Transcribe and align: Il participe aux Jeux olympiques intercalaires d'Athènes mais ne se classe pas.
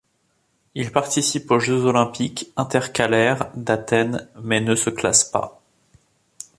Il 0.73 0.91
participe 0.91 1.51
aux 1.51 1.59
Jeux 1.59 1.85
olympiques 1.85 2.51
intercalaires 2.57 3.51
d'Athènes 3.53 4.27
mais 4.41 4.59
ne 4.59 4.73
se 4.73 4.89
classe 4.89 5.23
pas. 5.25 5.61